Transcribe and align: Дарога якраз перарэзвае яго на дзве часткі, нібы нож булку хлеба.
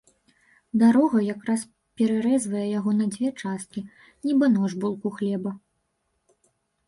Дарога 0.83 1.19
якраз 1.25 1.65
перарэзвае 2.01 2.63
яго 2.79 2.91
на 3.01 3.05
дзве 3.15 3.29
часткі, 3.41 3.83
нібы 4.29 4.45
нож 4.57 4.71
булку 4.85 5.07
хлеба. 5.19 5.51